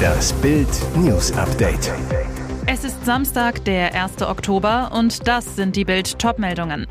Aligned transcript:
Das 0.00 0.32
Bild 0.34 0.68
News 0.96 1.32
Update. 1.32 1.92
Es 2.66 2.84
ist 2.84 3.04
Samstag, 3.04 3.64
der 3.64 3.94
1. 3.94 4.22
Oktober 4.22 4.92
und 4.94 5.26
das 5.26 5.56
sind 5.56 5.76
die 5.76 5.84
Bild 5.84 6.18
Topmeldungen. 6.18 6.86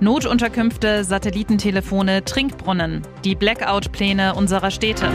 Notunterkünfte, 0.00 1.04
Satellitentelefone, 1.04 2.24
Trinkbrunnen, 2.24 3.02
die 3.24 3.34
Blackout-Pläne 3.34 4.34
unserer 4.34 4.70
Städte. 4.70 5.10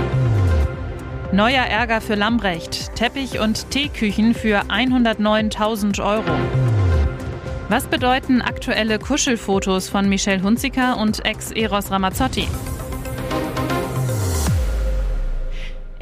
Neuer 1.32 1.64
Ärger 1.64 2.02
für 2.02 2.16
Lambrecht, 2.16 2.96
Teppich- 2.96 3.40
und 3.40 3.72
Teeküchen 3.72 4.34
für 4.34 4.64
109.000 4.70 6.04
Euro. 6.04 6.36
Was 7.70 7.88
bedeuten 7.88 8.42
aktuelle 8.42 9.00
Kuschelfotos 9.00 9.90
von 9.90 10.08
Michelle 10.10 10.44
Hunziker 10.44 10.98
und 10.98 11.26
Ex-Eros 11.26 11.92
Ramazzotti? 11.92 12.48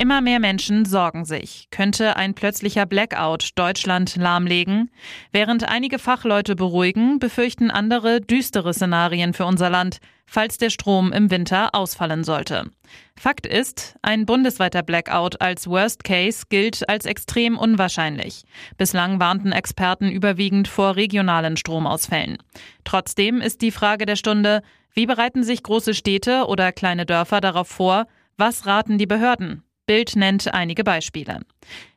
Immer 0.02 0.22
mehr 0.22 0.40
Menschen 0.40 0.84
sorgen 0.86 1.26
sich. 1.26 1.68
Könnte 1.70 2.16
ein 2.16 2.34
plötzlicher 2.34 2.88
Blackout 2.88 3.50
Deutschland 3.54 4.16
lahmlegen? 4.16 4.90
Während 5.32 5.70
einige 5.70 6.00
Fachleute 6.00 6.56
beruhigen, 6.56 7.20
befürchten 7.20 7.70
andere 7.70 8.20
düstere 8.20 8.74
Szenarien 8.74 9.36
für 9.36 9.46
unser 9.46 9.70
Land, 9.70 10.00
falls 10.26 10.58
der 10.58 10.72
Strom 10.72 11.14
im 11.14 11.30
Winter 11.30 11.76
ausfallen 11.76 12.24
sollte. 12.24 12.72
Fakt 13.16 13.46
ist, 13.46 13.96
ein 14.02 14.26
bundesweiter 14.26 14.82
Blackout 14.82 15.40
als 15.40 15.68
Worst 15.68 16.04
Case 16.04 16.46
gilt 16.50 16.90
als 16.90 17.06
extrem 17.06 17.56
unwahrscheinlich. 17.56 18.46
Bislang 18.80 19.20
warnten 19.20 19.52
Experten 19.52 20.10
überwiegend 20.10 20.68
vor 20.68 20.96
regionalen 20.96 21.58
Stromausfällen. 21.58 22.40
Trotzdem 22.86 23.40
ist 23.40 23.62
die 23.62 23.70
Frage 23.70 24.08
der 24.08 24.16
Stunde, 24.16 24.64
wie 24.96 25.06
bereiten 25.06 25.44
sich 25.44 25.62
große 25.62 25.94
Städte 25.94 26.48
oder 26.48 26.72
kleine 26.72 27.06
Dörfer 27.06 27.40
darauf 27.40 27.68
vor? 27.68 28.08
Was 28.36 28.66
raten 28.66 28.98
die 28.98 29.06
Behörden? 29.06 29.64
Bild 29.92 30.16
nennt 30.16 30.54
einige 30.54 30.86
Beispiele. 30.86 31.42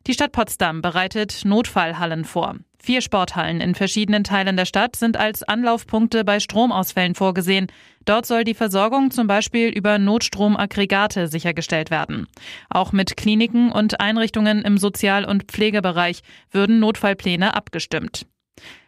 Die 0.09 0.15
Stadt 0.15 0.33
Potsdam 0.33 0.83
bereitet 0.83 1.43
Notfallhallen 1.45 2.25
vor. 2.25 2.57
Vier 2.83 3.01
Sporthallen 3.01 3.61
in 3.61 3.77
verschiedenen 3.77 4.25
Teilen 4.25 4.57
der 4.57 4.65
Stadt 4.65 4.97
sind 4.97 5.17
als 5.17 5.45
Anlaufpunkte 5.45 6.25
bei 6.25 6.41
Stromausfällen 6.41 7.15
vorgesehen. 7.15 7.69
Dort 8.05 8.27
soll 8.27 8.43
die 8.43 8.55
Versorgung 8.55 9.13
zum 9.13 9.29
Beispiel 9.29 9.69
über 9.69 9.99
Notstromaggregate 9.99 11.29
sichergestellt 11.29 11.93
werden. 11.93 12.27
Auch 12.69 12.91
mit 12.91 13.17
Kliniken 13.17 13.71
und 13.71 14.01
Einrichtungen 14.01 14.63
im 14.63 14.77
Sozial- 14.77 15.25
und 15.25 15.45
Pflegebereich 15.45 16.23
würden 16.51 16.81
Notfallpläne 16.81 17.55
abgestimmt. 17.55 18.27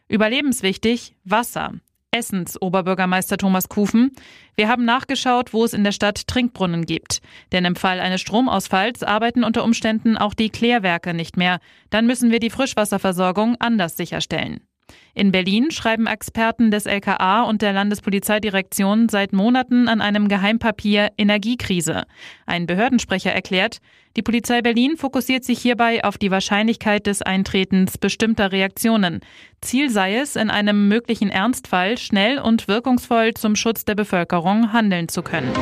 Überlebenswichtig 0.09 1.15
Wasser. 1.23 1.75
Essens 2.17 2.61
Oberbürgermeister 2.61 3.37
Thomas 3.37 3.69
Kufen. 3.69 4.13
Wir 4.55 4.69
haben 4.69 4.87
nachgeschaut, 4.87 5.53
wo 5.53 5.65
es 5.65 5.75
in 5.75 5.85
der 5.85 5.93
Stadt 5.93 6.27
Trinkbrunnen 6.27 6.87
gibt. 6.87 7.21
Denn 7.53 7.67
im 7.67 7.77
Fall 7.77 8.01
eines 8.01 8.23
Stromausfalls 8.23 9.03
arbeiten 9.03 9.45
unter 9.45 9.63
Umständen 9.65 10.17
auch 10.17 10.33
die 10.33 10.49
Klärwerke 10.49 11.13
nicht 11.13 11.37
mehr. 11.37 11.61
Dann 11.91 12.07
müssen 12.07 12.31
wir 12.31 12.41
die 12.41 12.51
Frischwasserversorgung 12.51 13.57
anders 13.59 13.97
sicherstellen. 13.97 14.66
In 15.15 15.33
Berlin 15.33 15.71
schreiben 15.71 16.07
Experten 16.07 16.71
des 16.71 16.85
LKA 16.85 17.45
und 17.45 17.63
der 17.63 17.73
Landespolizeidirektion 17.73 19.09
seit 19.09 19.33
Monaten 19.33 19.89
an 19.89 20.03
einem 20.03 20.29
Geheimpapier 20.29 21.11
Energiekrise. 21.17 22.05
Ein 22.45 22.67
Behördensprecher 22.67 23.33
erklärt, 23.33 23.79
die 24.17 24.23
Polizei 24.23 24.63
Berlin 24.63 24.97
fokussiert 24.97 25.45
sich 25.45 25.59
hierbei 25.59 26.05
auf 26.05 26.19
die 26.19 26.31
Wahrscheinlichkeit 26.31 27.07
des 27.07 27.23
Eintretens 27.23 27.99
bestimmter 27.99 28.53
Reaktionen. 28.53 29.21
Ziel 29.61 29.91
sei 29.91 30.17
es, 30.17 30.37
in 30.37 30.51
einem 30.51 30.89
möglichen 30.89 31.31
Ernstfall 31.31 31.99
schnell 31.99 32.39
und 32.39 32.69
wirkungsvoll 32.69 33.35
zum 33.35 33.57
Schutz 33.57 33.85
der 33.85 33.95
Bevölkerung 33.95 34.73
handeln 34.73 35.09
zu 35.09 35.23
können. 35.23 35.53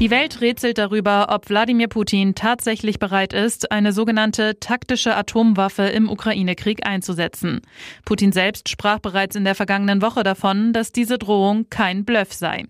Die 0.00 0.10
Welt 0.10 0.40
rätselt 0.40 0.78
darüber, 0.78 1.26
ob 1.28 1.50
Wladimir 1.50 1.86
Putin 1.86 2.34
tatsächlich 2.34 2.98
bereit 2.98 3.34
ist, 3.34 3.70
eine 3.70 3.92
sogenannte 3.92 4.58
taktische 4.58 5.14
Atomwaffe 5.14 5.82
im 5.82 6.08
Ukraine-Krieg 6.08 6.86
einzusetzen. 6.86 7.60
Putin 8.06 8.32
selbst 8.32 8.70
sprach 8.70 9.00
bereits 9.00 9.36
in 9.36 9.44
der 9.44 9.54
vergangenen 9.54 10.00
Woche 10.00 10.22
davon, 10.22 10.72
dass 10.72 10.92
diese 10.92 11.18
Drohung 11.18 11.68
kein 11.68 12.06
Bluff 12.06 12.32
sei. 12.32 12.64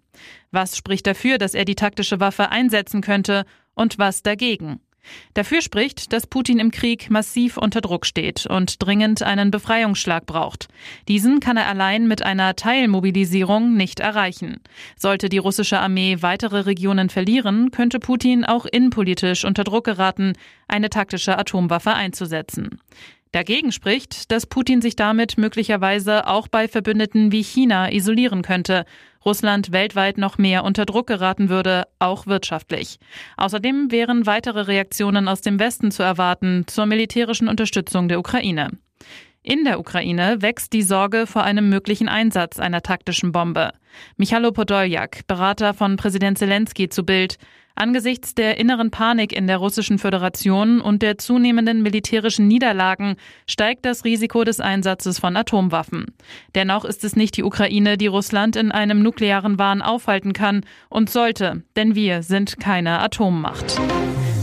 Was 0.51 0.77
spricht 0.77 1.07
dafür, 1.07 1.39
dass 1.39 1.55
er 1.55 1.65
die 1.65 1.77
taktische 1.77 2.19
Waffe 2.19 2.51
einsetzen 2.51 3.01
könnte 3.01 3.45
und 3.75 3.97
was 3.97 4.25
dagegen? 4.25 4.81
Dafür 5.35 5.63
spricht, 5.63 6.13
dass 6.13 6.27
Putin 6.27 6.59
im 6.59 6.71
Krieg 6.71 7.11
massiv 7.11 7.57
unter 7.57 7.81
Druck 7.81 8.07
steht 8.07 8.47
und 8.47 8.83
dringend 8.83 9.23
einen 9.23 9.51
Befreiungsschlag 9.51 10.27
braucht. 10.27 10.69
Diesen 11.09 11.41
kann 11.41 11.57
er 11.57 11.69
allein 11.69 12.09
mit 12.09 12.23
einer 12.23 12.57
Teilmobilisierung 12.57 13.77
nicht 13.77 14.01
erreichen. 14.01 14.61
Sollte 14.97 15.29
die 15.29 15.39
russische 15.39 15.81
Armee 15.81 16.19
weitere 16.21 16.61
Regionen 16.61 17.11
verlieren, 17.11 17.71
könnte 17.71 17.99
Putin 17.99 18.45
auch 18.45 18.67
innenpolitisch 18.67 19.45
unter 19.45 19.65
Druck 19.65 19.85
geraten, 19.85 20.35
eine 20.69 20.91
taktische 20.91 21.39
Atomwaffe 21.39 21.95
einzusetzen. 21.95 22.81
Dagegen 23.33 23.71
spricht, 23.71 24.33
dass 24.33 24.47
Putin 24.47 24.83
sich 24.83 24.97
damit 24.97 25.39
möglicherweise 25.39 26.27
auch 26.27 26.49
bei 26.49 26.67
Verbündeten 26.67 27.31
wie 27.31 27.45
China 27.45 27.93
isolieren 27.93 28.43
könnte, 28.43 28.85
Russland 29.25 29.73
weltweit 29.73 30.19
noch 30.19 30.39
mehr 30.39 30.65
unter 30.65 30.87
Druck 30.87 31.07
geraten 31.07 31.49
würde, 31.49 31.85
auch 31.99 32.27
wirtschaftlich. 32.27 32.99
Außerdem 33.37 33.91
wären 33.91 34.27
weitere 34.27 34.63
Reaktionen 34.63 35.29
aus 35.29 35.41
dem 35.41 35.59
Westen 35.59 35.91
zu 35.91 36.03
erwarten 36.03 36.65
zur 36.67 36.87
militärischen 36.87 37.49
Unterstützung 37.49 38.09
der 38.09 38.19
Ukraine. 38.19 38.71
In 39.43 39.65
der 39.65 39.81
Ukraine 39.81 40.43
wächst 40.43 40.75
die 40.75 40.83
Sorge 40.83 41.27
vor 41.27 41.45
einem 41.45 41.71
möglichen 41.71 42.09
Einsatz 42.09 42.59
einer 42.59 42.83
taktischen 42.83 43.33
Bombe. 43.33 43.73
Michalo 44.19 44.53
Podoljak, 44.53 45.27
Berater 45.27 45.73
von 45.73 45.97
Präsident 45.97 46.37
Zelensky 46.37 46.91
zu 46.91 47.05
Bild, 47.05 47.39
Angesichts 47.81 48.35
der 48.35 48.59
inneren 48.59 48.91
Panik 48.91 49.33
in 49.33 49.47
der 49.47 49.57
Russischen 49.57 49.99
Föderation 49.99 50.83
und 50.83 51.01
der 51.01 51.17
zunehmenden 51.17 51.81
militärischen 51.81 52.47
Niederlagen 52.47 53.17
steigt 53.47 53.87
das 53.87 54.05
Risiko 54.05 54.45
des 54.45 54.61
Einsatzes 54.61 55.19
von 55.19 55.35
Atomwaffen. 55.35 56.15
Dennoch 56.55 56.85
ist 56.85 57.05
es 57.05 57.17
nicht 57.17 57.39
die 57.39 57.43
Ukraine, 57.43 57.97
die 57.97 58.07
Russland 58.07 58.57
in 58.57 58.71
einem 58.71 59.03
nuklearen 59.03 59.59
Wahn 59.59 59.81
aufhalten 59.81 60.35
kann 60.35 60.67
und 60.91 61.09
sollte, 61.09 61.63
denn 61.75 61.95
wir 61.95 62.23
sind 62.23 62.61
keine 62.61 62.99
Atommacht. 62.99 63.81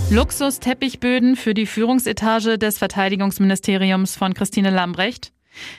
Luxusteppichböden 0.09 1.35
für 1.35 1.53
die 1.53 1.67
Führungsetage 1.67 2.57
des 2.57 2.79
Verteidigungsministeriums 2.79 4.15
von 4.15 4.33
Christine 4.33 4.71
Lambrecht. 4.71 5.31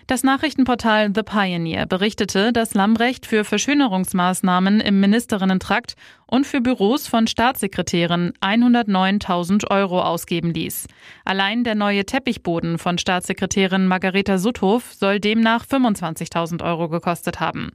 Das 0.06 0.22
Nachrichtenportal 0.22 1.12
The 1.14 1.22
Pioneer 1.22 1.86
berichtete, 1.86 2.52
dass 2.52 2.74
Lambrecht 2.74 3.26
für 3.26 3.44
Verschönerungsmaßnahmen 3.44 4.80
im 4.80 5.00
Ministerinnentrakt 5.00 5.94
und 6.30 6.46
für 6.46 6.60
Büros 6.60 7.08
von 7.08 7.26
Staatssekretären 7.26 8.32
109.000 8.40 9.70
Euro 9.70 10.02
ausgeben 10.02 10.52
ließ. 10.52 10.86
Allein 11.24 11.64
der 11.64 11.74
neue 11.74 12.04
Teppichboden 12.04 12.78
von 12.78 12.98
Staatssekretärin 12.98 13.86
Margareta 13.86 14.38
Sutthof 14.38 14.92
soll 14.92 15.20
demnach 15.20 15.64
25.000 15.64 16.62
Euro 16.62 16.88
gekostet 16.88 17.40
haben. 17.40 17.72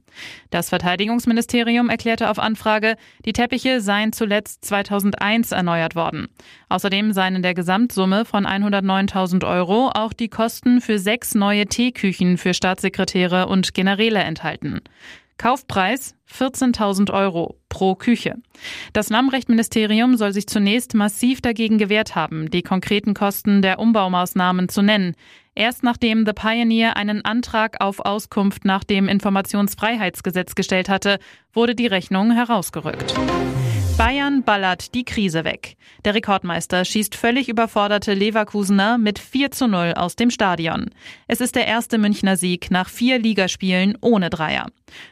Das 0.50 0.68
Verteidigungsministerium 0.68 1.90
erklärte 1.90 2.30
auf 2.30 2.38
Anfrage, 2.38 2.96
die 3.24 3.32
Teppiche 3.32 3.80
seien 3.80 4.12
zuletzt 4.12 4.64
2001 4.64 5.52
erneuert 5.52 5.96
worden. 5.96 6.28
Außerdem 6.68 7.12
seien 7.12 7.36
in 7.36 7.42
der 7.42 7.54
Gesamtsumme 7.54 8.24
von 8.24 8.46
109.000 8.46 9.46
Euro 9.46 9.90
auch 9.92 10.12
die 10.12 10.28
Kosten 10.28 10.80
für 10.80 10.98
sechs 10.98 11.34
neue 11.34 11.66
Teeküchen 11.66 12.38
für 12.38 12.54
Staatssekretäre 12.54 13.48
und 13.48 13.74
Generäle 13.74 14.20
enthalten. 14.20 14.80
Kaufpreis 15.38 16.14
14.000 16.32 17.12
Euro 17.12 17.58
pro 17.68 17.94
Küche. 17.94 18.36
Das 18.92 19.10
Lammrechtministerium 19.10 20.16
soll 20.16 20.32
sich 20.32 20.46
zunächst 20.46 20.94
massiv 20.94 21.40
dagegen 21.40 21.78
gewehrt 21.78 22.14
haben, 22.14 22.50
die 22.50 22.62
konkreten 22.62 23.14
Kosten 23.14 23.62
der 23.62 23.78
Umbaumaßnahmen 23.78 24.68
zu 24.68 24.82
nennen. 24.82 25.14
Erst 25.54 25.82
nachdem 25.82 26.26
The 26.26 26.32
Pioneer 26.32 26.96
einen 26.96 27.24
Antrag 27.24 27.80
auf 27.80 28.00
Auskunft 28.00 28.64
nach 28.64 28.84
dem 28.84 29.08
Informationsfreiheitsgesetz 29.08 30.54
gestellt 30.54 30.88
hatte, 30.88 31.18
wurde 31.52 31.74
die 31.74 31.86
Rechnung 31.86 32.32
herausgerückt. 32.32 33.14
Bayern 33.96 34.42
ballert 34.42 34.92
die 34.96 35.04
Krise 35.04 35.44
weg. 35.44 35.76
Der 36.04 36.16
Rekordmeister 36.16 36.84
schießt 36.84 37.14
völlig 37.14 37.48
überforderte 37.48 38.12
Leverkusener 38.12 38.98
mit 38.98 39.20
4 39.20 39.52
zu 39.52 39.68
0 39.68 39.92
aus 39.94 40.16
dem 40.16 40.30
Stadion. 40.30 40.90
Es 41.28 41.40
ist 41.40 41.54
der 41.54 41.68
erste 41.68 41.98
Münchner 41.98 42.36
Sieg 42.36 42.72
nach 42.72 42.88
vier 42.88 43.20
Ligaspielen 43.20 43.96
ohne 44.00 44.30
Dreier. 44.30 44.66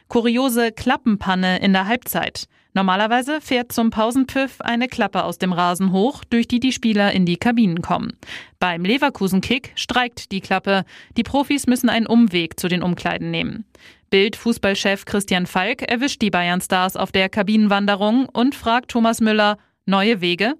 Kuriose 0.09 0.73
Klappenpanne 0.73 1.59
in 1.59 1.71
der 1.71 1.87
Halbzeit. 1.87 2.49
Normalerweise 2.73 3.39
fährt 3.39 3.71
zum 3.71 3.89
Pausenpfiff 3.89 4.59
eine 4.59 4.87
Klappe 4.87 5.23
aus 5.23 5.37
dem 5.37 5.53
Rasen 5.53 5.91
hoch, 5.93 6.23
durch 6.25 6.47
die 6.47 6.59
die 6.59 6.71
Spieler 6.71 7.13
in 7.13 7.25
die 7.25 7.37
Kabinen 7.37 7.81
kommen. 7.81 8.17
Beim 8.59 8.83
Leverkusen-Kick 8.83 9.73
streikt 9.75 10.31
die 10.31 10.41
Klappe. 10.41 10.83
Die 11.15 11.23
Profis 11.23 11.67
müssen 11.67 11.89
einen 11.89 12.07
Umweg 12.07 12.59
zu 12.59 12.67
den 12.67 12.81
Umkleiden 12.81 13.31
nehmen. 13.31 13.65
Bild-Fußballchef 14.13 15.05
Christian 15.05 15.47
Falk 15.47 15.81
erwischt 15.81 16.21
die 16.21 16.29
Bayern-Stars 16.29 16.97
auf 16.97 17.11
der 17.11 17.29
Kabinenwanderung 17.29 18.29
und 18.29 18.53
fragt 18.53 18.91
Thomas 18.91 19.21
Müller, 19.21 19.57
neue 19.87 20.21
Wege? 20.21 20.53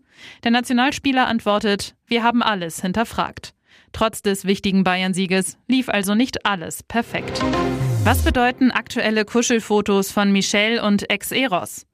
Der 0.43 0.49
Nationalspieler 0.49 1.27
antwortet, 1.27 1.93
wir 2.07 2.23
haben 2.23 2.41
alles 2.41 2.81
hinterfragt. 2.81 3.53
Trotz 3.91 4.23
des 4.23 4.45
wichtigen 4.45 4.83
Bayern-Sieges 4.83 5.59
lief 5.67 5.87
also 5.87 6.15
nicht 6.15 6.47
alles 6.47 6.81
perfekt. 6.81 7.43
Was 8.03 8.23
bedeuten 8.23 8.71
aktuelle 8.71 9.23
Kuschelfotos 9.23 10.11
von 10.11 10.31
Michelle 10.31 10.83
und 10.83 11.07
Ex-Eros? 11.11 11.85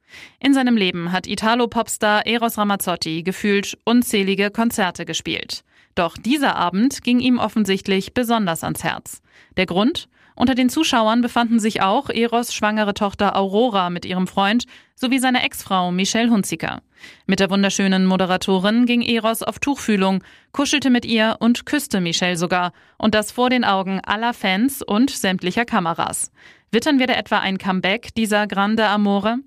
In 0.42 0.54
seinem 0.54 0.78
Leben 0.78 1.12
hat 1.12 1.26
Italo-Popstar 1.26 2.24
Eros 2.24 2.56
Ramazzotti 2.56 3.22
gefühlt 3.22 3.76
unzählige 3.84 4.50
Konzerte 4.50 5.04
gespielt. 5.04 5.62
Doch 5.94 6.16
dieser 6.16 6.56
Abend 6.56 7.02
ging 7.02 7.20
ihm 7.20 7.38
offensichtlich 7.38 8.14
besonders 8.14 8.64
ans 8.64 8.82
Herz. 8.82 9.20
Der 9.58 9.66
Grund? 9.66 10.08
Unter 10.34 10.54
den 10.54 10.68
Zuschauern 10.68 11.20
befanden 11.20 11.60
sich 11.60 11.82
auch 11.82 12.08
Eros 12.08 12.54
schwangere 12.54 12.94
Tochter 12.94 13.36
Aurora 13.36 13.90
mit 13.90 14.04
ihrem 14.04 14.26
Freund 14.26 14.64
sowie 14.94 15.18
seine 15.18 15.42
Ex-Frau 15.42 15.90
Michelle 15.90 16.30
Hunziker. 16.30 16.82
Mit 17.26 17.40
der 17.40 17.50
wunderschönen 17.50 18.06
Moderatorin 18.06 18.86
ging 18.86 19.02
Eros 19.02 19.42
auf 19.42 19.58
Tuchfühlung, 19.58 20.22
kuschelte 20.52 20.90
mit 20.90 21.04
ihr 21.04 21.36
und 21.40 21.66
küsste 21.66 22.00
Michelle 22.00 22.36
sogar. 22.36 22.72
Und 22.98 23.14
das 23.14 23.32
vor 23.32 23.50
den 23.50 23.64
Augen 23.64 24.00
aller 24.00 24.34
Fans 24.34 24.82
und 24.82 25.10
sämtlicher 25.10 25.64
Kameras. 25.64 26.30
Wittern 26.72 27.00
wir 27.00 27.08
da 27.08 27.14
etwa 27.14 27.38
ein 27.38 27.58
Comeback 27.58 28.14
dieser 28.14 28.46
Grande 28.46 28.86
Amore? 28.86 29.38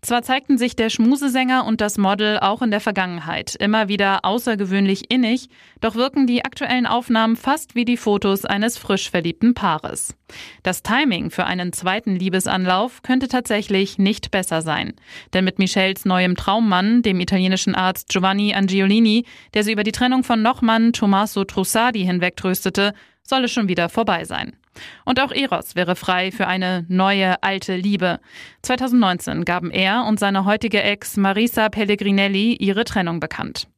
Zwar 0.00 0.22
zeigten 0.22 0.58
sich 0.58 0.74
der 0.74 0.90
Schmusesänger 0.90 1.64
und 1.64 1.80
das 1.80 1.96
Model 1.96 2.40
auch 2.40 2.60
in 2.60 2.72
der 2.72 2.80
Vergangenheit 2.80 3.54
immer 3.54 3.86
wieder 3.86 4.24
außergewöhnlich 4.24 5.08
innig, 5.08 5.48
doch 5.80 5.94
wirken 5.94 6.26
die 6.26 6.44
aktuellen 6.44 6.86
Aufnahmen 6.86 7.36
fast 7.36 7.76
wie 7.76 7.84
die 7.84 7.96
Fotos 7.96 8.44
eines 8.44 8.78
frisch 8.78 9.10
verliebten 9.10 9.54
Paares. 9.54 10.16
Das 10.64 10.82
Timing 10.82 11.30
für 11.30 11.44
einen 11.44 11.72
zweiten 11.72 12.16
Liebesanlauf 12.16 13.02
könnte 13.02 13.28
tatsächlich 13.28 13.98
nicht 13.98 14.32
besser 14.32 14.60
sein. 14.60 14.94
Denn 15.34 15.44
mit 15.44 15.60
Michelles 15.60 16.04
neuem 16.04 16.34
Traummann, 16.34 17.02
dem 17.02 17.20
italienischen 17.20 17.76
Arzt 17.76 18.08
Giovanni 18.08 18.54
Angiolini, 18.54 19.24
der 19.54 19.62
sie 19.62 19.72
über 19.72 19.84
die 19.84 19.92
Trennung 19.92 20.24
von 20.24 20.42
Nochmann 20.42 20.92
Tommaso 20.92 21.44
Trussardi 21.44 22.04
hinwegtröstete, 22.04 22.92
soll 23.22 23.44
es 23.44 23.52
schon 23.52 23.68
wieder 23.68 23.88
vorbei 23.88 24.24
sein. 24.24 24.56
Und 25.04 25.20
auch 25.20 25.32
Eros 25.32 25.74
wäre 25.76 25.96
frei 25.96 26.30
für 26.30 26.46
eine 26.46 26.84
neue, 26.88 27.42
alte 27.42 27.76
Liebe. 27.76 28.20
2019 28.62 29.44
gaben 29.44 29.70
er 29.70 30.04
und 30.06 30.18
seine 30.18 30.44
heutige 30.44 30.82
Ex 30.82 31.16
Marisa 31.16 31.68
Pellegrinelli 31.68 32.54
ihre 32.54 32.84
Trennung 32.84 33.20
bekannt. 33.20 33.68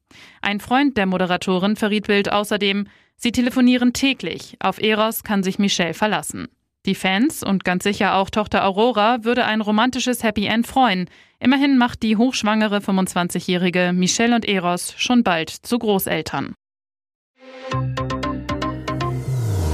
Ein 0.41 0.59
Freund 0.59 0.97
der 0.97 1.05
Moderatorin 1.05 1.75
verriet 1.75 2.07
Bild 2.07 2.31
außerdem, 2.31 2.87
sie 3.17 3.31
telefonieren 3.31 3.93
täglich, 3.93 4.55
auf 4.59 4.81
Eros 4.81 5.23
kann 5.23 5.43
sich 5.43 5.59
Michelle 5.59 5.93
verlassen. 5.93 6.47
Die 6.85 6.95
Fans 6.95 7.41
und 7.41 7.63
ganz 7.63 7.83
sicher 7.83 8.15
auch 8.15 8.29
Tochter 8.29 8.63
Aurora 8.63 9.23
würde 9.23 9.45
ein 9.45 9.61
romantisches 9.61 10.21
Happy 10.21 10.45
End 10.45 10.67
freuen. 10.67 11.09
Immerhin 11.39 11.79
macht 11.79 12.03
die 12.03 12.15
hochschwangere 12.15 12.77
25-jährige 12.77 13.91
Michelle 13.91 14.35
und 14.35 14.45
Eros 14.45 14.93
schon 14.95 15.23
bald 15.23 15.49
zu 15.49 15.79
Großeltern. 15.79 16.53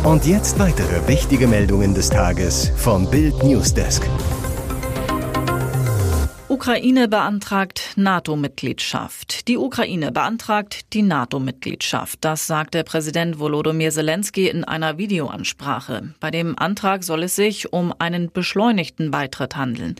Und 0.03 0.25
jetzt 0.25 0.57
weitere 0.57 1.07
wichtige 1.07 1.45
Meldungen 1.45 1.94
des 1.94 2.09
Tages 2.09 2.71
vom 2.75 3.07
Bild 3.12 3.44
Newsdesk. 3.44 4.01
Ukraine 6.48 7.07
beantragt 7.07 7.94
NATO-Mitgliedschaft. 7.98 9.48
Die 9.48 9.59
Ukraine 9.59 10.12
beantragt 10.12 10.92
die 10.94 11.03
NATO-Mitgliedschaft. 11.03 12.18
Das 12.21 12.48
sagte 12.48 12.83
Präsident 12.83 13.38
Volodymyr 13.38 13.92
Zelensky 13.92 14.48
in 14.48 14.63
einer 14.63 14.98
Videoansprache. 14.98 16.15
Bei 16.19 16.31
dem 16.31 16.57
Antrag 16.57 17.04
soll 17.04 17.21
es 17.21 17.36
sich 17.36 17.71
um 17.71 17.94
einen 18.00 18.31
beschleunigten 18.31 19.12
Beitritt 19.12 19.56
handeln. 19.56 19.97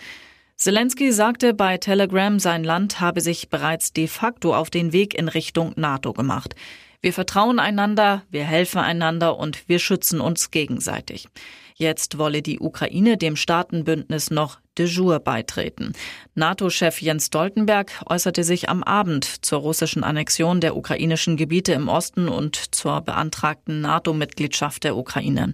Zelensky 0.56 1.12
sagte 1.12 1.54
bei 1.54 1.78
Telegram, 1.78 2.40
sein 2.40 2.64
Land 2.64 3.00
habe 3.00 3.22
sich 3.22 3.50
bereits 3.50 3.94
de 3.94 4.08
facto 4.08 4.56
auf 4.56 4.72
den 4.72 4.94
Weg 4.94 5.14
in 5.14 5.28
Richtung 5.28 5.74
NATO 5.76 6.12
gemacht. 6.12 6.56
Wir 7.02 7.14
vertrauen 7.14 7.58
einander, 7.58 8.24
wir 8.30 8.44
helfen 8.44 8.78
einander 8.78 9.38
und 9.38 9.68
wir 9.68 9.80
schützen 9.80 10.22
uns 10.22 10.52
gegenseitig. 10.52 11.28
Jetzt 11.76 12.20
wolle 12.20 12.44
die 12.44 12.60
Ukraine 12.60 13.18
dem 13.18 13.36
Staatenbündnis 13.36 14.30
noch 14.30 14.60
de 14.78 14.86
jour 14.86 15.20
beitreten. 15.20 15.94
NATO-Chef 16.36 17.02
Jens 17.02 17.26
Stoltenberg 17.26 17.92
äußerte 18.06 18.44
sich 18.44 18.70
am 18.70 18.84
Abend 18.84 19.44
zur 19.44 19.62
russischen 19.62 20.04
Annexion 20.04 20.62
der 20.62 20.78
ukrainischen 20.78 21.38
Gebiete 21.38 21.74
im 21.74 21.88
Osten 21.88 22.30
und 22.30 22.76
zur 22.76 23.02
beantragten 23.02 23.82
NATO-Mitgliedschaft 23.82 24.84
der 24.84 24.96
Ukraine. 24.96 25.54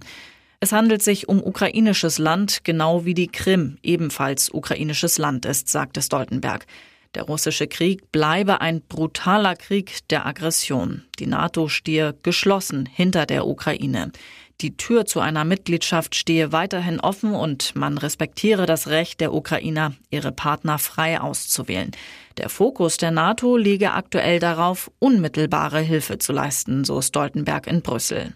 Es 0.60 0.72
handelt 0.72 1.02
sich 1.02 1.28
um 1.28 1.42
ukrainisches 1.42 2.18
Land, 2.18 2.62
genau 2.62 3.06
wie 3.06 3.14
die 3.14 3.28
Krim 3.28 3.78
ebenfalls 3.82 4.52
ukrainisches 4.52 5.16
Land 5.16 5.46
ist, 5.46 5.68
sagte 5.68 6.02
Stoltenberg. 6.02 6.66
Der 7.14 7.22
russische 7.22 7.66
Krieg 7.66 8.12
bleibe 8.12 8.60
ein 8.60 8.82
brutaler 8.82 9.56
Krieg 9.56 10.06
der 10.10 10.26
Aggression. 10.26 11.04
Die 11.18 11.26
NATO 11.26 11.68
stehe 11.68 12.14
geschlossen 12.22 12.86
hinter 12.86 13.26
der 13.26 13.46
Ukraine. 13.46 14.12
Die 14.60 14.76
Tür 14.76 15.06
zu 15.06 15.20
einer 15.20 15.44
Mitgliedschaft 15.44 16.16
stehe 16.16 16.50
weiterhin 16.50 16.98
offen 16.98 17.32
und 17.32 17.76
man 17.76 17.96
respektiere 17.96 18.66
das 18.66 18.88
Recht 18.88 19.20
der 19.20 19.32
Ukrainer, 19.32 19.94
ihre 20.10 20.32
Partner 20.32 20.78
frei 20.78 21.20
auszuwählen. 21.20 21.92
Der 22.38 22.48
Fokus 22.48 22.96
der 22.96 23.12
NATO 23.12 23.56
liege 23.56 23.92
aktuell 23.92 24.40
darauf, 24.40 24.90
unmittelbare 24.98 25.80
Hilfe 25.80 26.18
zu 26.18 26.32
leisten, 26.32 26.84
so 26.84 27.00
Stoltenberg 27.00 27.68
in 27.68 27.82
Brüssel. 27.82 28.34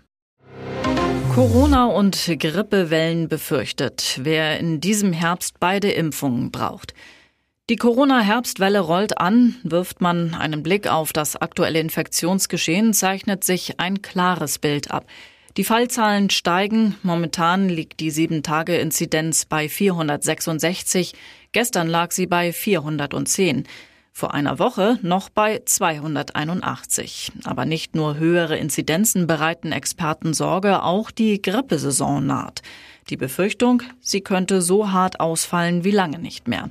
Corona 1.34 1.86
und 1.86 2.30
Grippewellen 2.38 3.26
befürchtet, 3.26 4.20
wer 4.22 4.60
in 4.60 4.80
diesem 4.80 5.12
Herbst 5.12 5.58
beide 5.58 5.90
Impfungen 5.90 6.52
braucht. 6.52 6.94
Die 7.70 7.76
Corona-Herbstwelle 7.76 8.80
rollt 8.80 9.18
an. 9.18 9.54
Wirft 9.62 10.00
man 10.00 10.34
einen 10.34 10.64
Blick 10.64 10.88
auf 10.88 11.12
das 11.12 11.36
aktuelle 11.36 11.78
Infektionsgeschehen, 11.78 12.92
zeichnet 12.92 13.44
sich 13.44 13.78
ein 13.78 14.02
klares 14.02 14.58
Bild 14.58 14.90
ab. 14.90 15.06
Die 15.56 15.62
Fallzahlen 15.62 16.28
steigen. 16.30 16.96
Momentan 17.04 17.68
liegt 17.68 18.00
die 18.00 18.10
7-Tage-Inzidenz 18.10 19.44
bei 19.44 19.68
466. 19.68 21.14
Gestern 21.52 21.86
lag 21.86 22.10
sie 22.10 22.26
bei 22.26 22.52
410. 22.52 23.64
Vor 24.10 24.34
einer 24.34 24.58
Woche 24.58 24.98
noch 25.02 25.28
bei 25.28 25.62
281. 25.64 27.30
Aber 27.44 27.64
nicht 27.64 27.94
nur 27.94 28.16
höhere 28.16 28.56
Inzidenzen 28.56 29.28
bereiten 29.28 29.70
Experten 29.70 30.34
Sorge, 30.34 30.82
auch 30.82 31.12
die 31.12 31.40
Grippesaison 31.40 32.26
naht. 32.26 32.62
Die 33.08 33.16
Befürchtung, 33.16 33.82
sie 34.00 34.20
könnte 34.20 34.62
so 34.62 34.90
hart 34.90 35.20
ausfallen 35.20 35.84
wie 35.84 35.92
lange 35.92 36.18
nicht 36.18 36.48
mehr. 36.48 36.68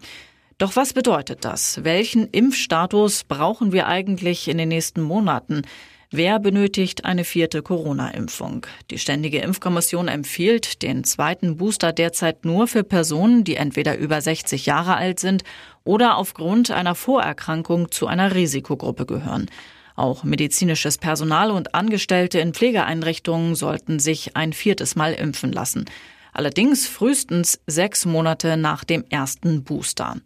Doch 0.62 0.76
was 0.76 0.94
bedeutet 0.94 1.44
das? 1.44 1.84
Welchen 1.84 2.28
Impfstatus 2.28 3.24
brauchen 3.24 3.72
wir 3.72 3.88
eigentlich 3.88 4.48
in 4.48 4.60
den 4.60 4.70
nächsten 4.70 5.02
Monaten? 5.02 5.64
Wer 6.12 6.38
benötigt 6.38 7.04
eine 7.04 7.24
vierte 7.24 7.64
Corona-Impfung? 7.64 8.68
Die 8.92 9.00
Ständige 9.00 9.40
Impfkommission 9.40 10.08
empfiehlt 10.08 10.84
den 10.84 11.04
zweiten 11.04 11.58
Booster 11.58 11.94
derzeit 11.94 12.46
nur 12.46 12.68
für 12.68 12.84
Personen, 12.84 13.44
die 13.44 13.56
entweder 13.56 13.98
über 13.98 14.22
60 14.22 14.68
Jahre 14.68 14.98
alt 14.98 15.20
sind 15.20 15.44
oder 15.84 16.16
aufgrund 16.18 16.70
einer 16.70 16.94
Vorerkrankung 16.94 17.90
zu 17.90 18.06
einer 18.06 18.36
Risikogruppe 18.36 19.08
gehören. 19.08 19.50
Auch 19.96 20.24
medizinisches 20.24 21.00
Personal 21.00 21.50
und 21.50 21.74
Angestellte 21.74 22.38
in 22.40 22.54
Pflegeeinrichtungen 22.54 23.56
sollten 23.56 23.98
sich 23.98 24.38
ein 24.38 24.54
viertes 24.54 24.96
Mal 24.96 25.14
impfen 25.14 25.52
lassen. 25.52 25.86
Allerdings 26.34 26.88
frühestens 26.88 27.60
sechs 27.68 28.06
Monate 28.06 28.58
nach 28.58 28.84
dem 28.84 29.04
ersten 29.10 29.64
Booster. 29.64 30.18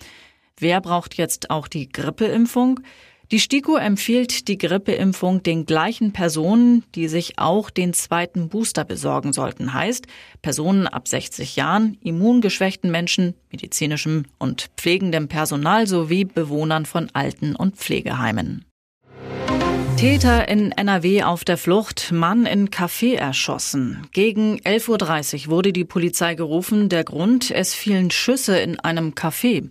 Wer 0.57 0.81
braucht 0.81 1.15
jetzt 1.15 1.49
auch 1.49 1.67
die 1.67 1.89
Grippeimpfung? 1.89 2.79
Die 3.31 3.39
STIKO 3.39 3.77
empfiehlt 3.77 4.47
die 4.47 4.57
Grippeimpfung 4.57 5.41
den 5.41 5.65
gleichen 5.65 6.13
Personen, 6.13 6.83
die 6.93 7.07
sich 7.07 7.39
auch 7.39 7.71
den 7.71 7.93
zweiten 7.93 8.49
Booster 8.49 8.85
besorgen 8.85 9.33
sollten. 9.33 9.73
Heißt, 9.73 10.05
Personen 10.43 10.85
ab 10.85 11.07
60 11.07 11.55
Jahren, 11.55 11.97
immungeschwächten 12.01 12.91
Menschen, 12.91 13.33
medizinischem 13.51 14.25
und 14.37 14.69
pflegendem 14.77 15.27
Personal 15.27 15.87
sowie 15.87 16.25
Bewohnern 16.25 16.85
von 16.85 17.09
Alten- 17.13 17.55
und 17.55 17.77
Pflegeheimen. 17.77 18.65
Täter 19.97 20.49
in 20.49 20.73
NRW 20.73 21.23
auf 21.23 21.45
der 21.45 21.57
Flucht, 21.57 22.11
Mann 22.11 22.45
in 22.45 22.69
Café 22.69 23.15
erschossen. 23.15 24.05
Gegen 24.11 24.59
11.30 24.59 25.45
Uhr 25.45 25.51
wurde 25.51 25.71
die 25.71 25.85
Polizei 25.85 26.35
gerufen. 26.35 26.89
Der 26.89 27.05
Grund, 27.05 27.49
es 27.49 27.73
fielen 27.73 28.11
Schüsse 28.11 28.59
in 28.59 28.77
einem 28.77 29.11
Café. 29.11 29.69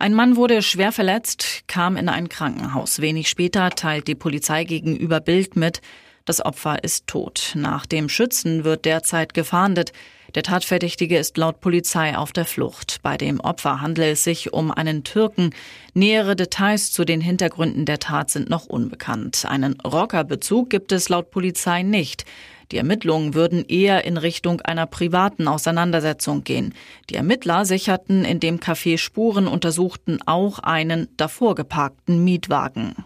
Ein 0.00 0.14
Mann 0.14 0.34
wurde 0.34 0.62
schwer 0.62 0.90
verletzt, 0.90 1.62
kam 1.68 1.96
in 1.96 2.08
ein 2.08 2.28
Krankenhaus. 2.28 3.00
Wenig 3.00 3.28
später 3.28 3.70
teilt 3.70 4.08
die 4.08 4.16
Polizei 4.16 4.64
gegenüber 4.64 5.20
Bild 5.20 5.54
mit, 5.54 5.80
das 6.24 6.44
Opfer 6.44 6.84
ist 6.84 7.06
tot. 7.06 7.52
Nach 7.54 7.86
dem 7.86 8.08
Schützen 8.08 8.64
wird 8.64 8.84
derzeit 8.84 9.34
gefahndet. 9.34 9.92
Der 10.34 10.42
Tatverdächtige 10.42 11.18
ist 11.18 11.36
laut 11.36 11.60
Polizei 11.60 12.16
auf 12.16 12.32
der 12.32 12.46
Flucht. 12.46 13.00
Bei 13.02 13.18
dem 13.18 13.40
Opfer 13.40 13.82
handelt 13.82 14.14
es 14.14 14.24
sich 14.24 14.52
um 14.52 14.70
einen 14.70 15.04
Türken. 15.04 15.50
Nähere 15.92 16.36
Details 16.36 16.90
zu 16.90 17.04
den 17.04 17.20
Hintergründen 17.20 17.84
der 17.84 17.98
Tat 17.98 18.30
sind 18.30 18.48
noch 18.48 18.64
unbekannt. 18.64 19.44
Einen 19.46 19.78
Rockerbezug 19.80 20.70
gibt 20.70 20.92
es 20.92 21.10
laut 21.10 21.30
Polizei 21.30 21.82
nicht. 21.82 22.24
Die 22.70 22.78
Ermittlungen 22.78 23.34
würden 23.34 23.66
eher 23.66 24.06
in 24.06 24.16
Richtung 24.16 24.62
einer 24.62 24.86
privaten 24.86 25.46
Auseinandersetzung 25.46 26.42
gehen. 26.42 26.72
Die 27.10 27.16
Ermittler 27.16 27.66
sicherten 27.66 28.24
in 28.24 28.40
dem 28.40 28.60
Café 28.60 28.96
Spuren, 28.96 29.46
untersuchten 29.46 30.20
auch 30.24 30.58
einen 30.60 31.08
davor 31.18 31.54
geparkten 31.54 32.24
Mietwagen. 32.24 32.96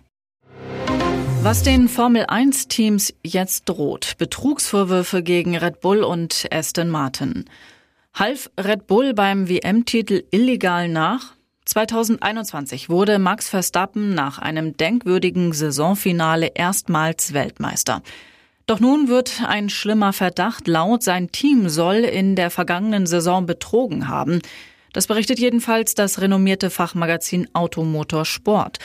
Was 1.46 1.62
den 1.62 1.88
Formel-1-Teams 1.88 3.14
jetzt 3.22 3.68
droht, 3.68 4.14
Betrugsvorwürfe 4.18 5.22
gegen 5.22 5.56
Red 5.56 5.80
Bull 5.80 6.02
und 6.02 6.48
Aston 6.50 6.88
Martin. 6.88 7.44
Half 8.14 8.50
Red 8.58 8.88
Bull 8.88 9.14
beim 9.14 9.48
WM-Titel 9.48 10.24
illegal 10.32 10.88
nach? 10.88 11.34
2021 11.64 12.88
wurde 12.90 13.20
Max 13.20 13.48
Verstappen 13.48 14.12
nach 14.12 14.40
einem 14.40 14.76
denkwürdigen 14.76 15.52
Saisonfinale 15.52 16.50
erstmals 16.52 17.32
Weltmeister. 17.32 18.02
Doch 18.66 18.80
nun 18.80 19.06
wird 19.06 19.40
ein 19.46 19.68
schlimmer 19.68 20.12
Verdacht 20.12 20.66
laut, 20.66 21.04
sein 21.04 21.30
Team 21.30 21.68
soll 21.68 21.98
in 21.98 22.34
der 22.34 22.50
vergangenen 22.50 23.06
Saison 23.06 23.46
betrogen 23.46 24.08
haben. 24.08 24.40
Das 24.92 25.06
berichtet 25.06 25.38
jedenfalls 25.38 25.94
das 25.94 26.20
renommierte 26.20 26.70
Fachmagazin 26.70 27.46
Automotor 27.52 28.24
Sport. 28.24 28.80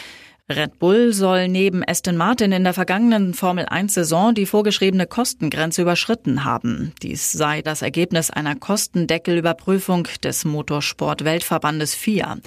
Red 0.56 0.80
Bull 0.80 1.14
soll 1.14 1.48
neben 1.48 1.84
Aston 1.88 2.18
Martin 2.18 2.52
in 2.52 2.64
der 2.64 2.74
vergangenen 2.74 3.34
Formel 3.34 3.66
1 3.66 3.94
Saison 3.94 4.34
die 4.34 4.46
vorgeschriebene 4.46 5.08
Kostengrenze 5.08 5.82
überschritten 5.82 6.44
haben. 6.44 6.94
Dies 7.02 7.32
sei 7.32 7.62
das 7.62 7.82
Ergebnis 7.82 8.30
einer 8.30 8.56
Kostendeckelüberprüfung 8.56 10.08
des 10.24 10.46
Motorsport-Weltverbandes 10.46 11.96
FIA. 11.96 12.38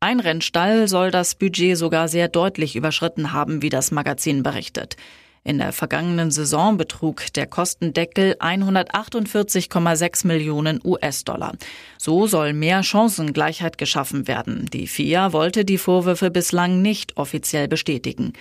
Ein 0.00 0.20
Rennstall 0.20 0.88
soll 0.88 1.10
das 1.10 1.34
Budget 1.34 1.78
sogar 1.78 2.08
sehr 2.08 2.28
deutlich 2.28 2.76
überschritten 2.76 3.32
haben, 3.32 3.62
wie 3.62 3.70
das 3.70 3.90
Magazin 3.90 4.42
berichtet. 4.42 4.96
In 5.46 5.58
der 5.58 5.72
vergangenen 5.72 6.30
Saison 6.30 6.78
betrug 6.78 7.30
der 7.34 7.46
Kostendeckel 7.46 8.34
148,6 8.40 10.26
Millionen 10.26 10.80
US-Dollar. 10.82 11.52
So 11.98 12.26
soll 12.26 12.54
mehr 12.54 12.82
Chancengleichheit 12.82 13.76
geschaffen 13.76 14.26
werden. 14.26 14.66
Die 14.72 14.86
FIA 14.86 15.34
wollte 15.34 15.66
die 15.66 15.76
Vorwürfe 15.76 16.30
bislang 16.30 16.80
nicht 16.80 17.18
offiziell 17.18 17.68
bestätigen. 17.68 18.32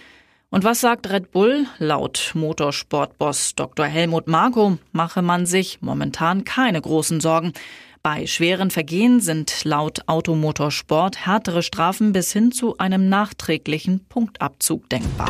Und 0.49 0.63
was 0.63 0.79
sagt 0.79 1.09
Red 1.09 1.31
Bull? 1.31 1.65
Laut 1.77 2.31
Motorsportboss 2.35 3.55
Dr. 3.55 3.85
Helmut 3.85 4.27
Marko 4.27 4.77
mache 4.93 5.21
man 5.21 5.45
sich 5.45 5.81
momentan 5.81 6.45
keine 6.45 6.79
großen 6.79 7.19
Sorgen. 7.19 7.51
Bei 8.01 8.27
schweren 8.27 8.71
Vergehen 8.71 9.19
sind 9.19 9.65
laut 9.65 10.07
Automotorsport 10.07 11.25
härtere 11.25 11.63
Strafen 11.63 12.13
bis 12.13 12.31
hin 12.31 12.53
zu 12.53 12.77
einem 12.77 13.09
nachträglichen 13.09 14.05
Punktabzug 14.07 14.87
denkbar. 14.89 15.29